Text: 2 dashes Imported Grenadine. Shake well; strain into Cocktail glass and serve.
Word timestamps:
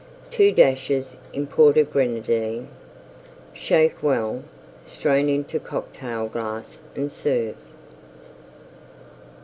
2 0.31 0.51
dashes 0.51 1.15
Imported 1.31 1.93
Grenadine. 1.93 2.69
Shake 3.53 4.01
well; 4.01 4.41
strain 4.83 5.29
into 5.29 5.59
Cocktail 5.59 6.27
glass 6.27 6.81
and 6.95 7.11
serve. 7.11 7.55